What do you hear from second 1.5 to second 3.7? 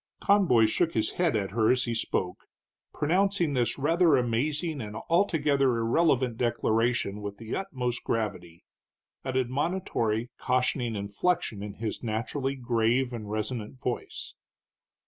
her as he spoke, pronouncing